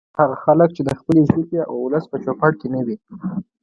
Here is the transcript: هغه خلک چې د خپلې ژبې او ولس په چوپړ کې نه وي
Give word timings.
هغه 0.19 0.35
خلک 0.43 0.69
چې 0.75 0.81
د 0.85 0.89
خپلې 0.99 1.21
ژبې 1.29 1.59
او 1.69 1.75
ولس 1.85 2.05
په 2.11 2.17
چوپړ 2.23 2.51
کې 2.59 2.67
نه 2.75 2.81
وي 2.85 2.95